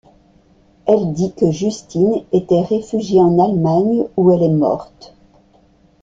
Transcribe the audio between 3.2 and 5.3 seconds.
en Allemagne où elle est morte.